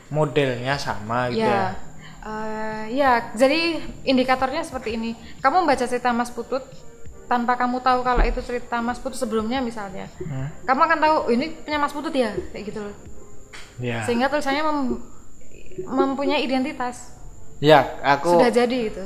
modelnya 0.07 0.77
sama 0.77 1.27
gitu 1.33 1.43
ya. 1.43 1.73
eh, 2.21 2.83
ya 2.93 3.11
jadi 3.33 3.81
indikatornya 4.03 4.61
seperti 4.61 4.95
ini. 4.95 5.11
Kamu 5.39 5.63
membaca 5.63 5.83
cerita 5.83 6.11
Mas 6.11 6.29
Putut 6.29 6.61
tanpa 7.27 7.55
kamu 7.55 7.81
tahu 7.81 8.03
kalau 8.03 8.23
itu 8.23 8.39
cerita 8.39 8.79
Mas 8.79 8.99
Putut 8.99 9.17
sebelumnya 9.17 9.59
misalnya 9.59 10.07
Hmm, 10.21 10.47
kamu 10.63 10.81
akan 10.85 10.99
tahu 11.01 11.15
"Oh, 11.25 11.31
ini 11.33 11.51
punya 11.57 11.77
Mas 11.77 11.91
Putut 11.91 12.13
ya? 12.13 12.31
Kayak 12.53 12.63
gitu 12.67 12.79
loh. 12.83 12.95
Ya. 13.79 14.03
Sehingga 14.03 14.27
tulisannya 14.27 14.63
mem- 14.63 15.01
mempunyai 15.83 16.41
identitas. 16.41 17.11
Ya 17.57 17.97
aku 18.05 18.37
sudah 18.37 18.53
jadi 18.53 18.77
itu. 18.87 19.03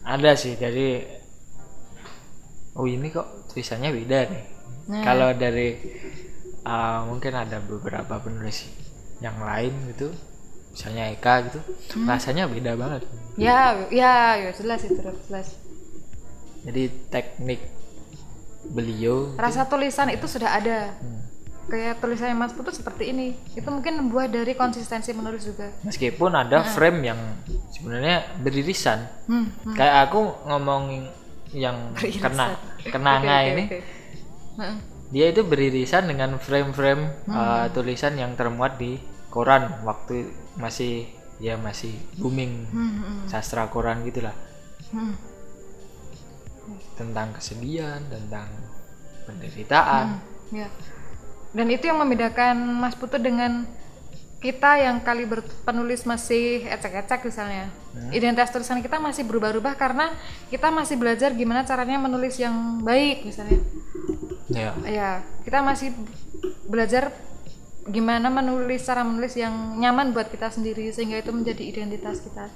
Ada 0.00 0.32
sih 0.32 0.54
dari 0.54 1.02
oh 2.74 2.86
ini 2.86 3.10
kok 3.10 3.50
tulisannya 3.50 3.90
beda 3.90 4.18
nih. 4.30 4.44
Nah. 4.90 5.04
kalau 5.06 5.30
dari 5.38 5.78
uh, 6.66 7.06
mungkin 7.06 7.30
ada 7.36 7.62
beberapa 7.62 8.18
penulis 8.18 8.66
yang 9.22 9.38
lain 9.38 9.70
gitu 9.94 10.10
misalnya 10.70 11.10
Eka 11.14 11.34
gitu 11.50 11.60
Hmm. 11.94 12.06
rasanya 12.06 12.46
beda 12.46 12.78
banget. 12.78 13.02
Ya 13.34 13.74
ya 13.90 14.38
ya 14.38 14.50
jelas 14.54 14.86
itu 14.86 14.98
jelas. 14.98 15.58
Jadi 16.62 16.82
teknik 17.10 17.60
beliau 18.70 19.34
rasa 19.34 19.66
tulisan 19.66 20.10
itu 20.14 20.26
sudah 20.30 20.54
ada. 20.54 20.94
Hmm, 21.02 21.20
kayak 21.66 21.98
tulisannya 21.98 22.36
Mas 22.38 22.54
Putut 22.54 22.74
seperti 22.74 23.10
ini. 23.10 23.34
Itu 23.58 23.66
mungkin 23.74 24.10
buah 24.10 24.30
dari 24.30 24.54
konsistensi 24.54 25.10
menulis 25.10 25.42
juga. 25.46 25.74
Meskipun 25.82 26.30
ada 26.38 26.62
frame 26.62 27.00
yang 27.02 27.20
sebenarnya 27.74 28.38
beririsan. 28.38 29.10
Hmm, 29.26 29.50
hmm. 29.66 29.74
kayak 29.74 30.10
aku 30.10 30.46
ngomongin 30.46 31.10
yang 31.54 31.76
Beririsan. 31.94 32.22
kena 32.24 32.46
kenanga 32.92 33.36
oke, 33.42 33.50
ini. 33.50 33.64
Heeh. 34.58 34.76
dia 35.10 35.26
itu 35.34 35.42
beririsan 35.42 36.06
dengan 36.06 36.38
frame-frame 36.38 37.26
Hmm. 37.26 37.34
uh, 37.34 37.66
tulisan 37.74 38.14
yang 38.14 38.38
termuat 38.38 38.78
di 38.78 38.98
koran 39.30 39.82
waktu 39.82 40.30
masih 40.58 41.06
ya 41.40 41.58
masih 41.58 41.94
booming 42.20 42.68
Hmm, 42.70 42.90
hmm, 43.00 43.18
sastra 43.26 43.66
koran 43.66 44.02
gitulah 44.06 44.34
hmm. 44.92 45.14
tentang 46.94 47.32
kesedihan 47.34 48.00
tentang 48.06 48.48
penderitaan 49.24 50.20
Hmm, 50.50 50.56
ya. 50.56 50.68
Dan 51.50 51.66
itu 51.66 51.90
yang 51.90 51.98
membedakan 51.98 52.78
Mas 52.78 52.94
Putu 52.94 53.18
dengan 53.18 53.66
kita 54.40 54.80
yang 54.80 54.98
kali 54.98 55.24
berpenulis 55.24 56.02
masih 56.02 56.64
ecek-ecek 56.66 57.20
misalnya. 57.22 57.68
Identitas 58.08 58.48
tulisan 58.48 58.80
kita 58.80 58.96
masih 58.96 59.22
berubah-ubah 59.22 59.74
karena 59.74 60.08
kita 60.48 60.68
masih 60.68 60.96
belajar 60.96 61.30
gimana 61.32 61.60
caranya 61.62 62.00
menulis 62.00 62.36
yang 62.36 62.80
baik 62.80 63.22
misalnya. 63.22 63.60
ya 64.48 64.72
Ya, 64.82 65.10
kita 65.44 65.60
masih 65.60 65.92
belajar 66.64 67.12
gimana 67.86 68.28
menulis 68.28 68.80
cara 68.80 69.02
menulis 69.02 69.34
yang 69.34 69.52
nyaman 69.76 70.10
buat 70.10 70.26
kita 70.26 70.48
sendiri 70.48 70.88
sehingga 70.88 71.16
itu 71.16 71.30
menjadi 71.30 71.60
identitas 71.62 72.20
kita. 72.20 72.48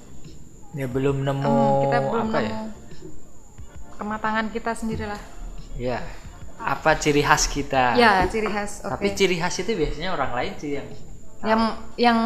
ya 0.73 0.85
belum 0.85 1.21
nemu 1.21 1.45
Hmm, 1.45 1.81
kita 1.83 1.97
belum 2.03 2.25
apa 2.25 2.35
nemu 2.35 2.49
ya 2.49 2.59
kematangan 3.95 4.45
kita 4.49 4.71
sendirilah. 4.73 5.21
ya 5.77 5.99
apa 6.57 6.95
ciri 6.95 7.19
khas 7.19 7.47
kita 7.47 7.95
Ya, 7.95 8.23
ciri 8.25 8.47
khas. 8.47 8.81
Oke. 8.81 8.91
tapi 8.91 9.07
ciri 9.13 9.35
khas 9.35 9.55
itu 9.57 9.71
biasanya 9.71 10.11
orang 10.11 10.31
lain 10.33 10.53
sih 10.55 10.71
yang 10.75 10.87
yang 11.45 11.61
yang 11.95 12.17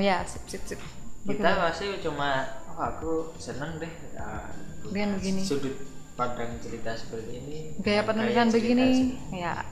ya 0.00 0.24
sip 0.24 0.44
sip 0.48 0.62
sip. 0.64 0.80
Kita 1.22 1.60
pasti 1.60 1.86
cuma 2.02 2.42
oh 2.74 2.82
aku 2.82 3.12
seneng 3.38 3.78
deh 3.78 3.92
uh, 4.18 4.48
begini. 4.88 5.44
sudut 5.44 5.76
pandang 6.16 6.56
cerita 6.58 6.96
seperti 6.96 7.30
ini. 7.38 7.58
Gaya 7.84 8.02
penulisan 8.02 8.48
begini 8.50 9.16
ya. 9.32 9.62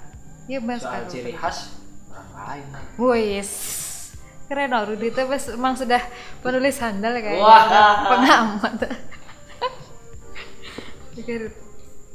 Ya 0.47 0.59
mas 0.61 0.83
soal 0.85 1.09
ciri 1.09 1.33
khas 1.35 1.81
orang 2.13 2.31
lain. 2.37 2.65
Wes 3.01 3.51
keren 4.51 4.75
loh 4.75 4.83
Rudy 4.83 5.15
itu 5.15 5.23
emang 5.55 5.79
sudah 5.79 6.03
penulis 6.43 6.75
handal 6.83 7.15
kayaknya 7.15 7.39
Wah. 7.39 8.11
pengamat. 8.11 8.75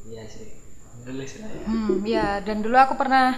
Iya 0.06 0.24
sih 0.28 0.55
ya? 1.06 1.48
Hmm, 1.70 1.96
ya 2.02 2.28
dan 2.42 2.66
dulu 2.66 2.74
aku 2.82 2.98
pernah 2.98 3.38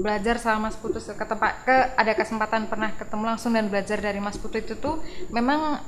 belajar 0.00 0.40
sama 0.40 0.68
Mas 0.68 0.76
Putu 0.80 0.96
ke 0.96 1.24
tempat 1.28 1.52
ke 1.64 1.76
ada 1.92 2.12
kesempatan 2.16 2.72
pernah 2.72 2.88
ketemu 2.96 3.24
langsung 3.36 3.52
dan 3.52 3.68
belajar 3.68 4.00
dari 4.00 4.16
Mas 4.16 4.40
Putu 4.40 4.64
itu 4.64 4.74
tuh 4.80 4.96
memang 5.28 5.84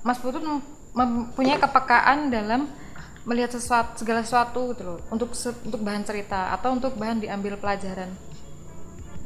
Mas 0.00 0.16
Putu 0.16 0.40
mem- 0.40 0.64
mempunyai 0.96 1.60
kepekaan 1.60 2.32
dalam 2.32 2.70
melihat 3.28 3.56
sesuatu 3.56 4.00
segala 4.00 4.24
sesuatu 4.24 4.72
gitu 4.72 4.82
loh. 4.84 4.98
Untuk 5.12 5.32
untuk 5.36 5.80
bahan 5.84 6.04
cerita 6.04 6.52
atau 6.56 6.72
untuk 6.72 6.96
bahan 6.96 7.20
diambil 7.20 7.60
pelajaran. 7.60 8.08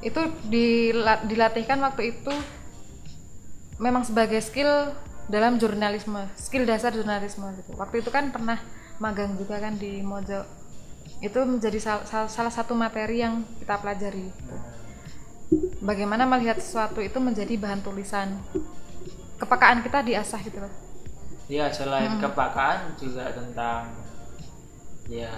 Itu 0.02 0.26
dila- 0.46 1.22
dilatihkan 1.26 1.78
waktu 1.82 2.18
itu 2.18 2.34
memang 3.78 4.02
sebagai 4.02 4.42
skill 4.42 4.90
dalam 5.30 5.60
jurnalisme 5.60 6.24
skill 6.34 6.66
dasar 6.66 6.90
jurnalisme 6.90 7.46
gitu. 7.62 7.78
Waktu 7.78 8.02
itu 8.02 8.10
kan 8.10 8.34
pernah 8.34 8.58
magang 8.98 9.38
juga 9.38 9.62
kan 9.62 9.78
di 9.78 10.02
Mojo 10.02 10.57
itu 11.18 11.38
menjadi 11.40 11.78
sal- 11.78 12.04
sal- 12.04 12.28
salah 12.28 12.48
satu 12.48 12.72
materi 12.72 13.18
yang 13.18 13.42
kita 13.58 13.74
pelajari 13.76 14.30
bagaimana 15.80 16.24
melihat 16.24 16.56
sesuatu 16.56 17.00
itu 17.00 17.18
menjadi 17.18 17.56
bahan 17.56 17.80
tulisan 17.80 18.38
kepekaan 19.36 19.80
kita 19.80 20.02
diasah 20.02 20.40
gitu 20.40 20.60
loh 20.60 20.72
Iya, 21.48 21.72
selain 21.72 22.12
Hmm. 22.12 22.20
kepakaan 22.20 22.92
juga 22.94 23.32
tentang 23.32 23.88
ya 25.08 25.32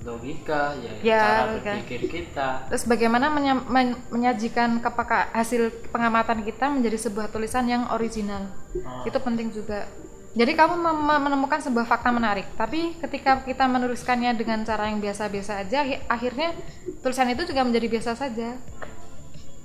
logika, 0.00 0.72
ya, 0.78 0.92
Ya, 1.02 1.18
cara 1.20 1.42
logika. 1.50 1.72
berpikir 1.74 2.00
kita. 2.08 2.48
terus 2.70 2.86
bagaimana 2.86 3.26
menya- 3.28 3.66
men- 3.66 3.98
menyajikan 4.08 4.78
kepeka 4.78 5.28
hasil 5.30 5.62
pengamatan 5.90 6.40
kita 6.40 6.70
menjadi 6.70 6.94
sebuah 6.96 7.26
tulisan 7.28 7.66
yang 7.66 7.90
original 7.90 8.48
Oh. 8.78 9.02
itu 9.02 9.18
penting 9.18 9.50
juga 9.50 9.90
jadi 10.30 10.52
kamu 10.54 10.78
menemukan 11.20 11.58
sebuah 11.58 11.90
fakta 11.90 12.14
menarik. 12.14 12.46
Tapi 12.54 12.94
ketika 13.02 13.42
kita 13.42 13.66
menuliskannya 13.66 14.30
dengan 14.38 14.62
cara 14.62 14.86
yang 14.86 15.02
biasa-biasa 15.02 15.66
aja 15.66 15.82
hi- 15.82 16.02
akhirnya 16.06 16.54
tulisan 17.02 17.26
itu 17.28 17.42
juga 17.44 17.66
menjadi 17.66 17.86
biasa 17.90 18.14
saja. 18.14 18.54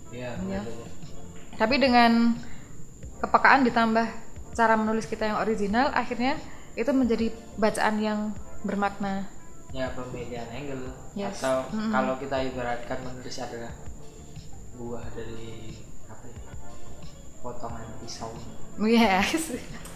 Iya, 0.10 0.32
betul. 0.41 0.88
tapi 1.56 1.75
dengan 1.75 2.36
kepekaan 3.19 3.63
ditambah 3.63 4.08
cara 4.56 4.73
menulis 4.75 5.06
kita 5.06 5.28
yang 5.28 5.39
original 5.39 5.91
akhirnya 5.91 6.39
itu 6.73 6.88
menjadi 6.91 7.28
bacaan 7.56 7.95
yang 7.99 8.19
bermakna. 8.63 9.28
Ya 9.69 9.91
pemilihan 9.91 10.47
angle. 10.49 10.88
Yes. 11.13 11.43
atau 11.43 11.67
Mm-mm. 11.69 11.91
kalau 11.91 12.15
kita 12.15 12.38
ibaratkan 12.47 12.99
menulis 13.04 13.36
adalah 13.38 13.71
buah 14.75 15.04
dari 15.13 15.75
apa 16.08 16.25
ya? 16.25 16.41
Potongan 17.43 17.88
pisau. 18.01 18.32
Yes 18.82 19.51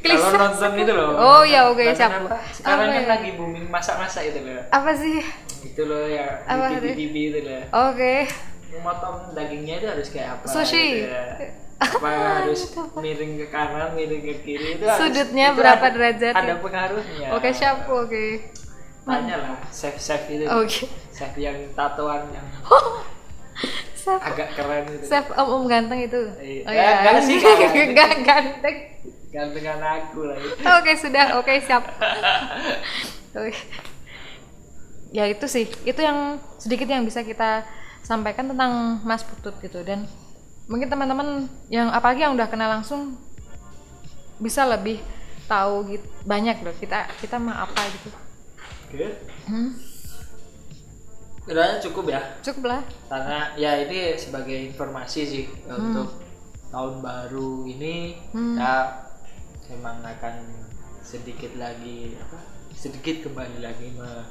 kalau 0.00 0.30
nonton 0.32 0.70
itu 0.76 0.92
loh 0.92 1.08
Oh, 1.14 1.42
iya, 1.42 1.60
oke, 1.64 1.80
nonton 1.80 1.94
siap. 1.94 2.10
sekarang 2.52 2.84
Apa 2.84 2.92
kan 2.92 2.98
ya? 2.98 3.08
lagi 3.08 3.30
booming 3.34 3.66
masak-masak 3.66 4.22
itu 4.26 4.38
loh 4.40 4.62
apa 4.68 4.90
sih 4.92 5.18
itu 5.62 5.82
loh 5.82 6.04
ya 6.04 6.26
Apa 6.44 6.76
di? 6.76 6.90
TV 6.92 7.14
itu 7.28 7.40
loh 7.40 7.62
oke 7.72 8.14
motong 8.78 9.16
dagingnya 9.32 9.74
itu 9.76 9.86
harus 9.86 10.08
kayak 10.08 10.28
apa 10.32 10.44
Sushi. 10.44 10.86
gitu 10.98 11.06
ya. 11.06 11.24
apa 11.78 12.08
harus 12.40 12.60
miring 12.94 13.32
ke 13.36 13.46
kanan 13.48 13.92
miring 13.92 14.22
ke 14.22 14.34
kiri 14.40 14.66
itu 14.74 14.82
harus- 14.82 14.98
Sudutnya 14.98 15.46
itu 15.48 15.58
berapa 15.58 15.82
ada- 15.82 15.92
derajat 15.92 16.34
ada 16.34 16.46
ya? 16.48 16.56
pengaruhnya 16.56 17.28
oke 17.30 17.48
siap 17.50 17.84
oke 17.84 18.24
tanya 19.02 19.36
lah 19.36 19.54
chef 19.68 19.94
chef 19.96 20.22
itu 20.26 20.46
Oke. 20.46 20.86
chef 21.10 21.32
yang 21.36 21.58
tatoan 21.72 22.26
yang 22.30 22.46
Chef, 23.94 24.18
agak 24.18 24.50
keren 24.52 24.82
itu 24.88 25.04
chef 25.04 25.30
om 25.32 25.46
om 25.52 25.64
ganteng 25.64 26.00
itu. 26.00 26.18
Iya. 26.34 26.62
Oh 26.64 26.72
Eh, 26.72 26.90
enggak 26.98 27.22
sih, 27.22 27.38
enggak 27.86 28.10
ganteng. 28.26 28.76
Gantengan 29.32 29.80
aku 29.80 30.28
lagi 30.28 30.44
Oke 30.76 30.92
sudah, 30.94 31.40
oke 31.40 31.52
siap. 31.58 31.84
Oke. 33.34 33.56
Ya 35.08 35.24
itu 35.24 35.44
sih, 35.46 35.64
itu 35.82 35.96
yang 35.98 36.36
sedikit 36.56 36.84
yang 36.84 37.00
bisa 37.02 37.20
kita 37.20 37.64
sampaikan 38.02 38.44
tentang 38.46 39.00
Mas 39.02 39.20
Putut 39.22 39.56
gitu 39.58 39.80
dan 39.80 40.04
mungkin 40.64 40.88
teman-teman 40.88 41.48
yang 41.68 41.88
apalagi 41.88 42.20
yang 42.20 42.32
udah 42.32 42.44
kenal 42.46 42.68
langsung 42.70 43.16
bisa 44.36 44.64
lebih 44.64 45.00
tahu 45.44 45.84
gitu 45.86 46.04
banyak 46.24 46.60
loh 46.60 46.72
kita 46.74 47.08
kita 47.18 47.36
mah 47.36 47.64
apa 47.64 47.82
gitu. 47.88 48.08
Oke. 48.88 49.06
Hmm, 49.44 49.70
Kiranya 51.42 51.76
cukup 51.80 52.04
ya 52.06 52.20
cukup 52.40 52.64
lah. 52.68 52.80
karena 53.08 53.38
ya 53.54 53.80
ini 53.80 54.14
sebagai 54.14 54.54
informasi 54.66 55.20
sih 55.24 55.44
untuk 55.66 56.20
tahun 56.68 57.00
baru 57.00 57.64
ini 57.66 58.16
Hmm. 58.30 58.56
ya 58.56 58.74
memang 59.72 60.04
akan 60.04 60.34
sedikit 61.02 61.52
lagi 61.56 62.14
apa 62.16 62.38
sedikit 62.72 63.28
kembali 63.28 63.58
lagi 63.60 63.92
me, 63.92 64.24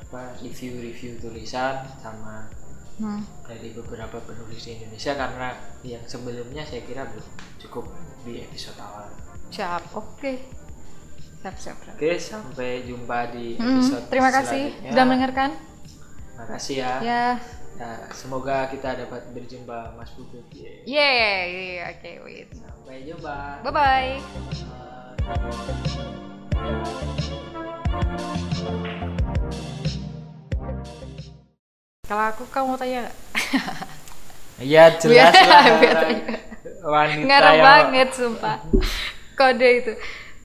apa 0.00 0.34
review-review 0.40 1.18
tulisan 1.18 1.86
sama 1.98 2.46
Hmm. 2.96 3.20
dari 3.44 3.76
beberapa 3.76 4.16
penulis 4.24 4.64
di 4.64 4.80
Indonesia 4.80 5.12
karena 5.12 5.52
yang 5.84 6.00
sebelumnya 6.08 6.64
saya 6.64 6.80
kira 6.80 7.04
belum 7.04 7.28
cukup 7.60 7.84
di 8.24 8.40
episode 8.40 8.80
awal. 8.80 9.12
Siap, 9.52 9.92
oke. 9.92 10.32
Siap, 11.44 11.56
siap. 11.60 11.76
siap. 11.76 11.92
Oke, 11.92 12.16
sampai 12.16 12.88
jumpa 12.88 13.36
di 13.36 13.60
Hmm, 13.60 13.84
episode 13.84 14.08
terima 14.08 14.32
kasih 14.32 14.72
sudah 14.80 15.04
mendengarkan. 15.04 15.50
Makasih 16.40 16.76
ya. 16.80 16.92
Ya, 17.04 17.24
Nah, 17.76 18.08
semoga 18.08 18.64
kita 18.72 18.96
dapat 18.96 19.36
berjumpa 19.36 19.92
Mas. 20.00 20.08
Yeay. 20.88 20.88
yeay, 20.88 21.84
oke, 21.92 22.10
wait. 22.24 22.48
Sampai 22.56 23.04
jumpa. 23.04 23.60
Bye 23.60 23.72
bye. 23.72 24.12
Kalau 32.08 32.24
aku 32.32 32.48
kamu 32.48 32.64
mau 32.72 32.78
tanya 32.80 32.98
nggak? 33.04 33.16
Iya 34.56 34.96
jelas 34.96 35.36
lah. 35.36 35.64
Wanita 36.80 37.28
Ngarep 37.28 37.52
yang 37.52 37.60
banget 37.60 38.08
sumpah. 38.16 38.56
Kode 39.36 39.68
itu. 39.84 39.92